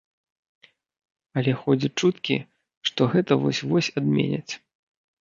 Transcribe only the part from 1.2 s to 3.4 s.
Але ходзяць чуткі, што гэта